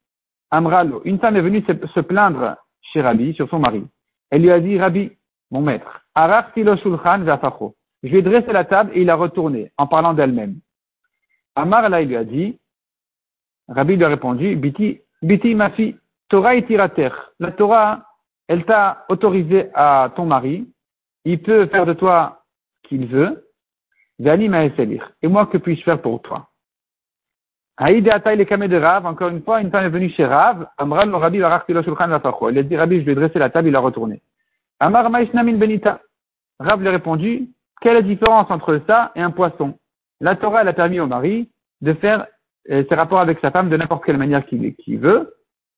[0.51, 1.01] Amralo.
[1.05, 3.83] Une femme est venue se plaindre chez Rabbi sur son mari.
[4.29, 5.11] Elle lui a dit, Rabbi,
[5.51, 6.01] mon maître,
[8.03, 10.59] Je lui ai dressé la table et il a retourné en parlant d'elle-même.
[11.55, 12.57] Amar là, il lui a dit,
[13.67, 15.97] Rabbi lui a répondu, Biti, Biti, ma fille,
[16.29, 17.09] Torah et tirater.
[17.39, 18.05] La Torah,
[18.47, 20.67] elle t'a autorisé à ton mari.
[21.25, 22.43] Il peut faire de toi
[22.83, 23.47] qu'il veut.
[24.19, 26.50] Et moi, que puis-je faire pour toi?
[27.77, 31.15] Haïd les de Rav, encore une fois, une femme est venue chez Rav, Amral le
[31.15, 34.21] Rabbi Elle a dit, Rabbi, je ai dressé la table, il a retourné.
[34.79, 36.01] Amar Maishnamin Benita.
[36.59, 37.49] Rav lui a répondu,
[37.81, 39.77] quelle est la différence entre ça et un poisson?
[40.19, 41.49] La Torah, elle a permis au mari
[41.81, 42.27] de faire
[42.69, 45.33] euh, ses rapports avec sa femme de n'importe quelle manière qu'il veut,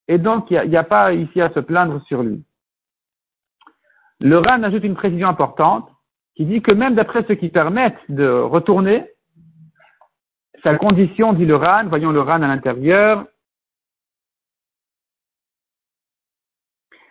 [0.07, 2.43] et donc, il n'y a, pas ici à se plaindre sur lui.
[4.19, 5.89] Le RAN ajoute une précision importante
[6.35, 9.05] qui dit que même d'après ceux qui permettent de retourner,
[10.63, 13.25] sa condition, dit le RAN, voyons le RAN à l'intérieur,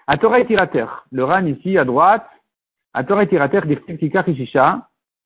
[0.06, 0.86] à Torah et Tirater.
[1.10, 2.26] Le RAN ici à droite,
[2.94, 3.60] à Torah et Tirater,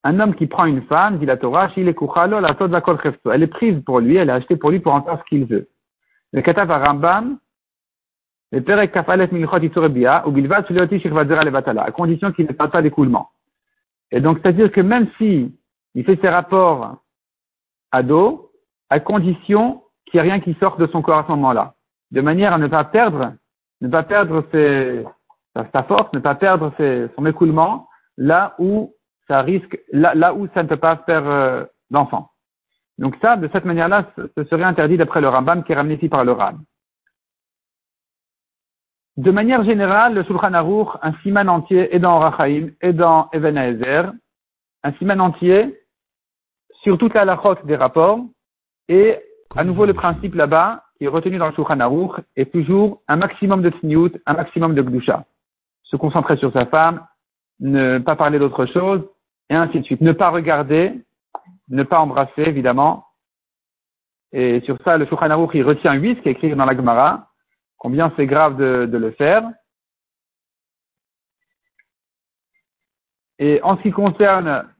[0.05, 4.29] un homme qui prend une femme, dit la Torah, elle est prise pour lui, elle
[4.29, 5.69] est achetée pour lui pour en faire ce qu'il veut.
[6.33, 7.39] Le Katav Rambam,
[8.53, 12.71] le Perek Kafalet Milchot Itzurebia, ou Bilvat Sulioti Shirvadzera Levatala, à condition qu'il ne parle
[12.71, 13.31] pas d'écoulement.
[14.12, 15.53] Et donc, c'est-à-dire que même si
[15.95, 16.99] il fait ses rapports
[17.97, 18.51] à dos,
[18.91, 21.75] à condition qu'il n'y ait rien qui sorte de son corps à ce moment-là.
[22.11, 23.33] De manière à ne pas perdre,
[23.81, 26.73] ne pas perdre sa force, ne pas perdre
[27.17, 28.95] son écoulement, là où
[29.29, 32.31] ça risque, là, où ça ne peut pas faire euh, d'enfant.
[32.99, 36.09] Donc ça, de cette manière-là, ce serait interdit d'après le Rambam qui est ramené ici
[36.09, 36.63] par le Ram.
[39.17, 43.57] De manière générale, le Shulchan Aruch, un siman entier est dans Rachaim et dans Even
[43.59, 45.75] un siman entier
[46.87, 48.20] sur toute la lachot des rapports,
[48.87, 49.18] et
[49.57, 53.16] à nouveau le principe là-bas, qui est retenu dans le Shulchan Aruch, est toujours un
[53.16, 55.25] maximum de tsniout, un maximum de gdusha.
[55.83, 57.05] Se concentrer sur sa femme,
[57.59, 59.03] ne pas parler d'autre chose,
[59.51, 60.01] et ainsi de suite.
[60.01, 60.92] Ne pas regarder,
[61.68, 63.05] ne pas embrasser, évidemment.
[64.31, 67.33] Et sur ça, le Shulchan Aruch, il retient 8, qui est écrit dans la Gemara,
[67.79, 69.42] combien c'est grave de, de, le faire.
[73.40, 74.72] Et en ce qui concerne,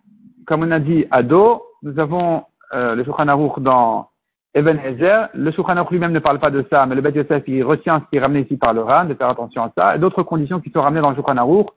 [0.47, 4.09] comme on a dit, ado, nous avons euh, le Shulchan Aruch dans
[4.55, 5.29] Eben Ezer.
[5.35, 8.01] Le Shulchan Aruch lui-même ne parle pas de ça, mais le Bet Yosef, il retient
[8.01, 10.23] ce qui est ramené ici par le Ran, de faire attention à ça, et d'autres
[10.23, 11.69] conditions qui sont ramenées dans le Shulchan Aruch,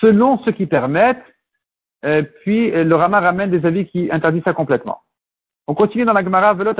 [0.00, 1.24] selon ce qui permettent
[2.04, 5.00] euh, puis euh, le Rama ramène des avis qui interdisent ça complètement.
[5.66, 6.74] On continue dans la Gemara, Velot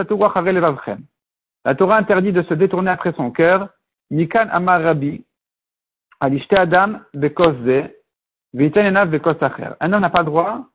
[1.64, 3.70] La Torah interdit de se détourner après son cœur.
[4.10, 5.24] Nikan Amar Rabbi,
[6.20, 7.94] Alishte Adam Bekosacher.
[9.80, 10.66] Un homme n'a pas le droit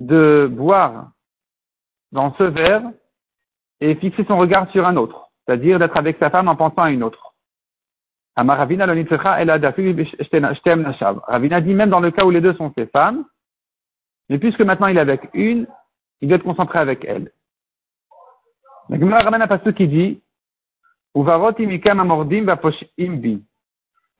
[0.00, 1.10] de boire
[2.12, 2.82] dans ce verre
[3.80, 6.90] et fixer son regard sur un autre, c'est-à-dire d'être avec sa femme en pensant à
[6.90, 7.34] une autre.
[8.36, 8.86] Ravina
[11.60, 13.24] dit même dans le cas où les deux sont ses femmes,
[14.28, 15.66] mais puisque maintenant il est avec une,
[16.20, 17.30] il doit être concentré avec elle.
[18.88, 19.42] La Gemara ramène
[19.76, 20.22] qui dit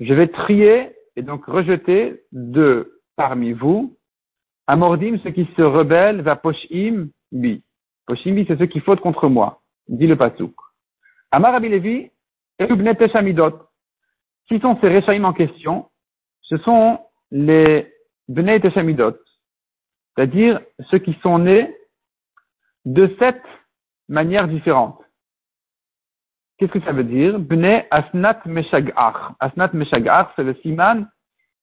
[0.01, 3.97] Je vais trier et donc rejeter de parmi vous
[4.67, 7.63] Amordim, ceux qui se rebellent, va poshim bi.
[8.07, 10.55] Poshim bi, c'est ceux qui fautent contre moi, dit le pasouk.
[11.31, 12.11] Amar Abilevi,
[12.59, 15.91] Qui sont ces Rechaim en question?
[16.43, 17.01] Ce sont
[17.31, 17.93] les
[18.29, 19.19] Bnei Teshamidot,
[20.15, 21.75] c'est-à-dire ceux qui sont nés
[22.85, 23.43] de sept
[24.09, 25.01] manières différentes.
[26.57, 27.39] Qu'est-ce que ça veut dire?
[27.39, 29.33] Bnei Asnat Meshagach.
[29.41, 31.09] Asnat Meshagach, c'est le siman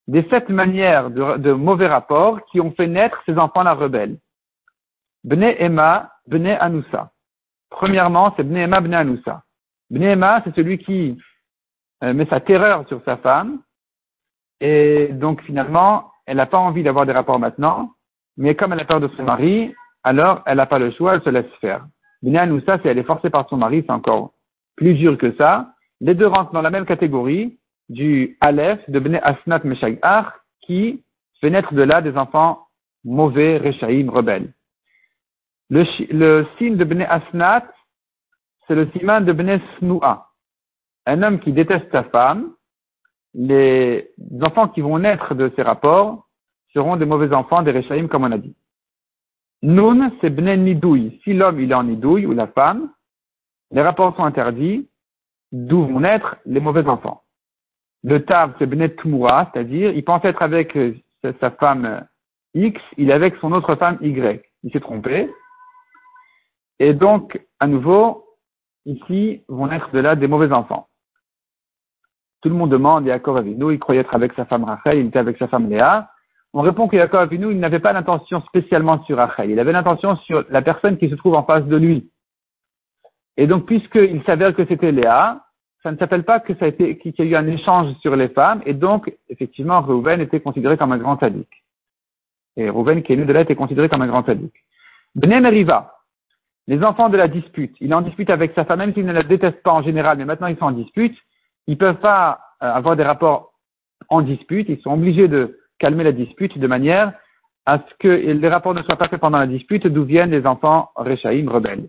[0.08, 4.18] des sept manières de, mauvais rapports qui ont fait naître ces enfants-là rebelles.
[5.24, 7.12] Bnei Emma, Bnei Anoussa.
[7.70, 9.44] Premièrement, c'est Bnei Emma, Bnei Anoussa.
[9.90, 11.18] Bnei Emma, c'est celui qui
[12.04, 13.60] euh, met sa terreur sur sa femme,
[14.60, 17.92] et donc finalement, elle n'a pas envie d'avoir des rapports maintenant,
[18.38, 21.24] mais comme elle a peur de son mari, alors elle n'a pas le choix, elle
[21.24, 21.86] se laisse faire.
[22.24, 24.34] Bnei Anoussa, si elle est forcée par son mari, c'est encore
[24.76, 25.74] plus dur que ça.
[26.00, 27.60] Les deux rentrent dans la même catégorie,
[27.92, 30.28] du Aleph de Bnei Asnat Meshagach
[30.62, 31.04] qui
[31.42, 32.68] fait naître de là des enfants
[33.04, 34.54] mauvais, Rechaïm, rebelles.
[35.70, 37.66] Le, signe de Bnei Asnat,
[38.68, 40.30] c'est le siman de Bnei Snoua.
[41.06, 42.54] Un homme qui déteste sa femme,
[43.34, 44.10] les
[44.42, 46.28] enfants qui vont naître de ces rapports
[46.74, 48.56] seront des mauvais enfants, des Rechaïm, comme on a dit.
[49.64, 51.20] Nun, c'est Bnei Nidouille.
[51.24, 52.90] Si l'homme il est en Nidouille ou la femme,
[53.72, 54.90] les rapports sont interdits,
[55.52, 57.24] d'où vont naître les mauvais enfants.
[58.04, 60.96] Le Tav, c'est Benet Tmoura, c'est-à-dire, il pense être avec euh,
[61.40, 62.00] sa femme euh,
[62.56, 64.44] X, il est avec son autre femme Y.
[64.64, 65.30] Il s'est trompé.
[66.80, 68.26] Et donc, à nouveau,
[68.86, 70.88] ici, vont naître de là des mauvais enfants.
[72.42, 75.20] Tout le monde demande, Yaakov Avinu, il croyait être avec sa femme Rachel, il était
[75.20, 76.10] avec sa femme Léa.
[76.54, 80.18] On répond que Yaakov Avinu, il n'avait pas l'intention spécialement sur Rachel, il avait l'intention
[80.18, 82.12] sur la personne qui se trouve en face de lui.
[83.38, 85.46] Et donc, puisqu'il s'avère que c'était Léa,
[85.84, 88.62] ça ne s'appelle pas que ça qu'il y a eu un échange sur les femmes,
[88.66, 91.64] et donc, effectivement, Reuven était considéré comme un grand sadique.
[92.58, 94.54] Et Reuven, qui est né de là, était considéré comme un grand sadique.
[95.16, 95.96] Bnei Meriva,
[96.68, 97.76] les enfants de la dispute.
[97.80, 100.18] Il est en dispute avec sa femme, même s'il ne la déteste pas en général,
[100.18, 101.18] mais maintenant ils sont en dispute.
[101.68, 103.54] Ils peuvent pas euh, avoir des rapports
[104.10, 104.70] en dispute.
[104.70, 107.14] Ils sont obligés de calmer la dispute de manière
[107.66, 110.46] à ce que les rapports ne soient pas faits pendant la dispute, d'où viennent les
[110.46, 111.88] enfants Rechaïm, rebelles.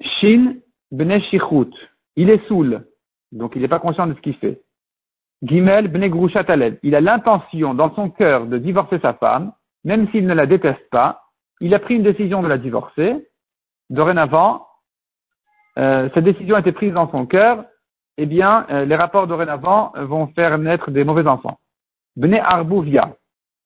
[0.00, 0.56] Shin,
[0.90, 1.72] Bnei Shichut.
[2.16, 2.86] Il est saoul,
[3.32, 4.62] donc il n'est pas conscient de ce qu'il fait.
[5.42, 6.46] Gimel Bnegrushat
[6.82, 9.52] Il a l'intention dans son cœur de divorcer sa femme,
[9.84, 11.22] même s'il ne la déteste pas.
[11.60, 13.28] Il a pris une décision de la divorcer.
[13.90, 14.66] Dorénavant,
[15.78, 17.64] euh, cette décision a été prise dans son cœur.
[18.16, 21.58] Eh bien, euh, les rapports dorénavant vont faire naître des mauvais enfants.
[22.16, 23.14] Bne Arbouvia.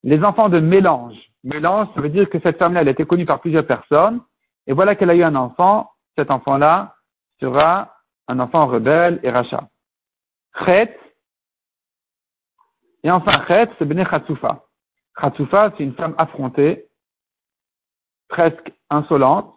[0.03, 1.17] Les enfants de mélange.
[1.45, 4.21] mélange, ça veut dire que cette femme-là, elle a été connue par plusieurs personnes,
[4.67, 6.97] et voilà qu'elle a eu un enfant, cet enfant-là
[7.39, 7.95] sera
[8.31, 9.69] un enfant rebelle et rachat.
[10.65, 10.97] Chet,
[13.03, 14.65] et enfin Chet, c'est Bene Khatsoufa.
[15.17, 16.87] Khatsoufa, c'est une femme affrontée,
[18.29, 19.53] presque insolente,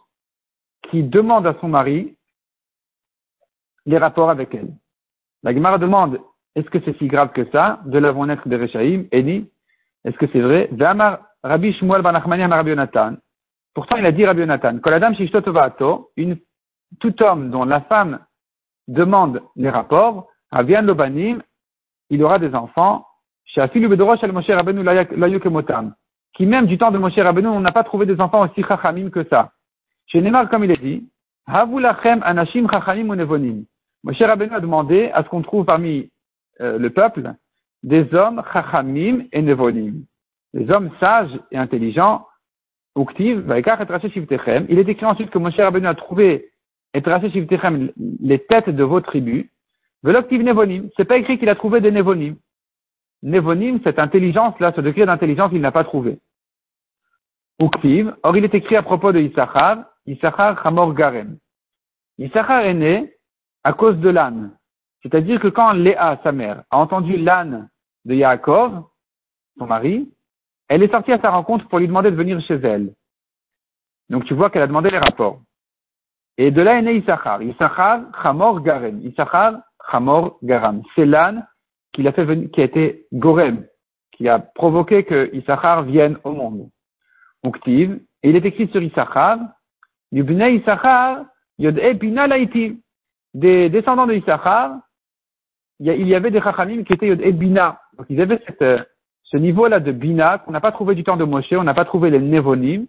[0.89, 2.17] qui demande à son mari
[3.86, 4.73] les rapports avec elle.
[5.43, 6.19] La Gemara demande,
[6.55, 9.49] est-ce que c'est si grave que ça, de l'avant naître des Rechaïm, et dit,
[10.03, 10.69] est-ce que c'est vrai?
[11.43, 13.17] Rabbi Shmuel Rabbi Yonatan.
[13.73, 14.79] Pourtant, il a dit Rabbi Yonatan,
[16.99, 18.25] tout homme dont la femme
[18.87, 21.41] demande les rapports, Avian Lobanim,
[22.09, 23.05] il aura des enfants,
[23.53, 23.59] qui
[26.45, 29.23] même du temps de Moshe Rabbeinu, on n'a pas trouvé des enfants aussi chachamim que
[29.25, 29.51] ça.
[30.07, 31.09] Chez comme il est dit,
[31.47, 33.65] anashim chachamim unevonim.
[34.03, 36.09] Moshe Rabbeinu a demandé à ce qu'on trouve parmi
[36.61, 37.33] euh, le peuple
[37.83, 40.05] des hommes chachamim et nevonim.
[40.53, 42.25] Les hommes sages et intelligents,
[42.95, 46.52] il est écrit ensuite que Moshe Rabbeinu a trouvé
[46.93, 49.45] les têtes de vos tribus.
[50.03, 50.89] Veloktiv nevonim.
[50.97, 52.36] C'est pas écrit qu'il a trouvé des nevonim.
[53.23, 56.19] Nevonim, cette intelligence-là, ce degré d'intelligence, il n'a pas trouvé.
[57.60, 58.13] Uktiv.
[58.23, 61.38] Or, il est écrit à propos de Issachar, Issachar Hamor Garem.
[62.17, 63.13] Issachar est né
[63.63, 64.51] à cause de l'âne.
[65.01, 67.69] C'est-à-dire que quand Léa, sa mère, a entendu l'âne
[68.06, 68.84] de Yaakov,
[69.58, 70.10] son mari,
[70.67, 72.93] elle est sortie à sa rencontre pour lui demander de venir chez elle.
[74.10, 75.41] Donc tu vois qu'elle a demandé les rapports.
[76.37, 77.41] Et de là est né Issachar.
[77.41, 79.01] Issachar, Hamor Garem.
[79.05, 80.81] Issachar, Hamor Garam.
[80.95, 81.45] C'est l'âne
[81.93, 83.65] qui a fait venir, qui a été Gorem,
[84.11, 86.69] qui a provoqué que Issachar vienne au monde.
[87.43, 87.99] Uktiv.
[88.23, 89.37] Et il est écrit sur Issachar,
[90.11, 91.25] Yubne Issachar,
[91.59, 92.79] Yod'e Bina Laiti.
[93.33, 94.77] Des descendants de Issachar,
[95.79, 97.79] il y avait des Chachamim qui étaient Yod'e Bina.
[97.97, 98.83] Donc ils avaient euh,
[99.23, 101.85] ce niveau-là de Bina qu'on n'a pas trouvé du temps de Moshe, on n'a pas
[101.85, 102.85] trouvé les Nevonim.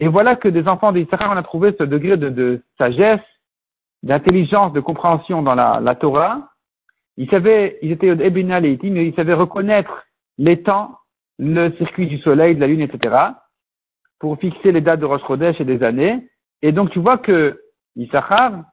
[0.00, 3.20] Et voilà que des enfants d'Issachar, on a trouvé ce degré de, de sagesse,
[4.02, 6.50] d'intelligence, de compréhension dans la, la Torah.
[7.16, 10.04] Ils savaient, ils étaient Ebina mais ils savaient reconnaître
[10.36, 10.98] les temps,
[11.38, 13.14] le circuit du soleil, de la lune, etc.,
[14.18, 16.28] pour fixer les dates de Rosh Chodesh et des années.
[16.62, 17.60] Et donc tu vois que
[17.96, 18.64] Issachar,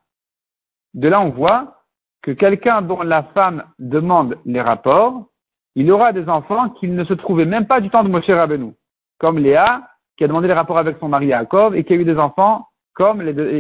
[0.94, 1.82] de là on voit
[2.22, 5.28] que quelqu'un dont la femme demande les rapports,
[5.76, 8.74] il aura des enfants qui ne se trouvaient même pas du temps de Moshe Rabbeinu,
[9.20, 9.91] comme Léa,
[10.22, 12.68] qui a demandé les rapports avec son mari Yaakov et qui a eu des enfants
[12.94, 13.60] comme les deux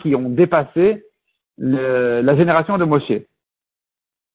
[0.00, 1.04] qui ont dépassé
[1.58, 3.12] la génération de Moshe.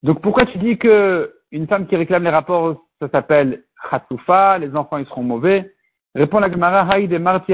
[0.04, 4.75] Donc pourquoi tu dis que une femme qui réclame les rapports, ça s'appelle Khatoufa, les
[4.75, 5.73] enfants ils seront mauvais?
[6.13, 7.54] Répond la Gemara, Haïd et Marti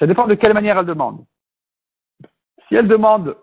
[0.00, 1.24] Ça dépend de quelle manière elle demande.
[2.66, 3.36] Si elle demande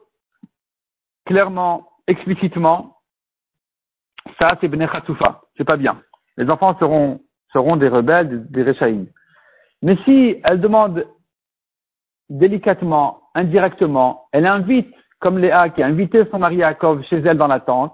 [1.26, 2.98] clairement, explicitement,
[4.38, 6.02] ça c'est Bnei Khatoufa, c'est pas bien.
[6.36, 7.22] Les enfants seront,
[7.54, 8.70] seront des rebelles, des, des
[9.82, 11.06] Mais si elle demande
[12.30, 17.48] délicatement, indirectement, elle invite, comme Léa qui a invité son mari Yaakov chez elle dans
[17.48, 17.94] la tente,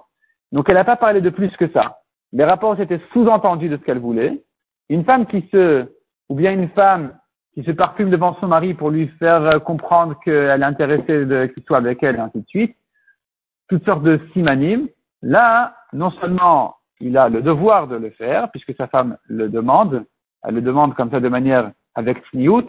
[0.52, 2.00] donc elle n'a pas parlé de plus que ça.
[2.34, 4.44] Les rapports étaient sous-entendus de ce qu'elle voulait.
[4.90, 5.88] Une femme qui se,
[6.30, 7.18] ou bien une femme
[7.54, 11.78] qui se parfume devant son mari pour lui faire comprendre qu'elle est intéressée qu'il soit
[11.78, 12.78] avec elle et ainsi de suite.
[13.68, 14.88] Toutes sortes de simanimes.
[15.22, 20.06] Là, non seulement il a le devoir de le faire, puisque sa femme le demande,
[20.44, 22.68] elle le demande comme ça de manière avec sniout,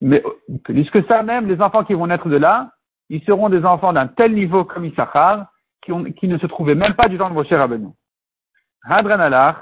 [0.00, 0.22] mais
[0.64, 2.72] plus que ça même, les enfants qui vont naître de là,
[3.08, 5.46] ils seront des enfants d'un tel niveau comme Issachar,
[5.82, 7.88] qui, qui, ne se trouvaient même pas du temps de Moshe Rabbeinu.
[8.84, 9.54] Hadran.